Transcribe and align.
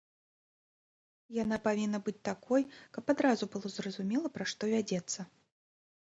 Яна 1.43 1.59
павінна 1.67 1.99
быць 2.07 2.21
такой, 2.31 2.65
каб 2.97 3.03
адразу 3.15 3.43
было 3.57 3.67
зразумела, 3.77 4.27
пра 4.41 4.51
што 4.55 4.63
вядзецца. 4.75 5.19